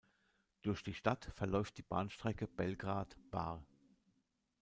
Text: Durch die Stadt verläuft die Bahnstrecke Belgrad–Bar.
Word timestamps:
Durch 0.63 0.81
die 0.83 0.95
Stadt 0.95 1.29
verläuft 1.35 1.77
die 1.77 1.83
Bahnstrecke 1.83 2.47
Belgrad–Bar. 2.47 3.63